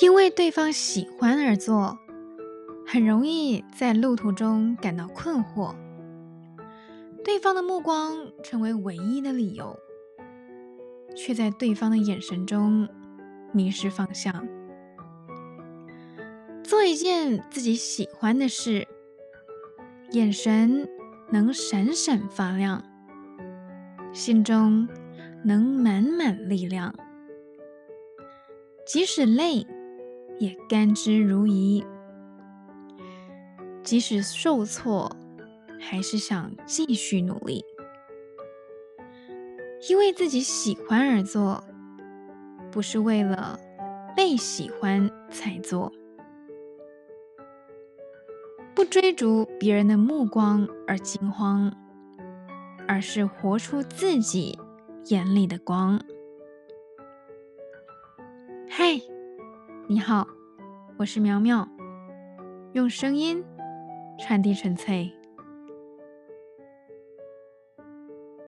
[0.00, 1.96] 因为对方喜欢而做，
[2.86, 5.74] 很容易在路途中感到困惑。
[7.24, 9.78] 对方的目光成为唯一的理由，
[11.16, 12.88] 却在对方的眼神中
[13.52, 14.46] 迷失方向。
[16.62, 18.88] 做一件自己喜欢的事，
[20.10, 20.88] 眼神
[21.30, 22.82] 能闪闪发亮，
[24.12, 24.88] 心中
[25.44, 26.94] 能满满力量，
[28.86, 29.66] 即使累
[30.38, 31.84] 也甘之如饴，
[33.82, 35.16] 即使受挫。
[35.86, 37.62] 还是想继续努力，
[39.90, 41.62] 因为自己喜欢而做，
[42.72, 43.60] 不是为了
[44.16, 45.92] 被喜欢才做。
[48.74, 51.70] 不追逐别人的目光而惊慌，
[52.88, 54.58] 而是活出自己
[55.08, 56.02] 眼里的光。
[58.70, 58.98] 嗨，
[59.86, 60.26] 你好，
[60.96, 61.68] 我是苗苗，
[62.72, 63.44] 用声音
[64.18, 65.12] 传递纯粹。